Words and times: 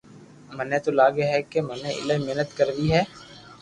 ميني 0.55 0.77
تو 0.83 0.89
لگي 0.99 1.23
ھي 1.31 1.39
ڪي 1.51 1.59
مني 1.67 1.89
ايلائي 1.97 2.19
محنت 2.25 2.49
ڪروي 2.57 2.87
ھي 2.95 3.01